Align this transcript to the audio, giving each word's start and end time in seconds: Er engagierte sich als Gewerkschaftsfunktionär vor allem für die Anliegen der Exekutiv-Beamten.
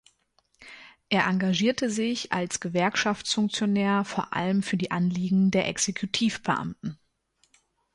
Er 1.09 1.27
engagierte 1.27 1.91
sich 1.91 2.31
als 2.31 2.59
Gewerkschaftsfunktionär 2.59 4.03
vor 4.03 4.33
allem 4.33 4.63
für 4.63 4.75
die 4.75 4.89
Anliegen 4.89 5.51
der 5.51 5.67
Exekutiv-Beamten. 5.67 6.97